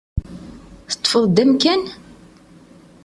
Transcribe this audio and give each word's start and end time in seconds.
Teṭṭfeḍ-d 0.89 1.37
amkan? 1.43 1.81